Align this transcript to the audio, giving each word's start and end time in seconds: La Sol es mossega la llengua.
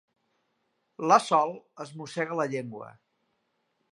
La 1.11 1.17
Sol 1.25 1.53
es 1.85 1.93
mossega 2.01 2.39
la 2.41 2.49
llengua. 2.55 2.91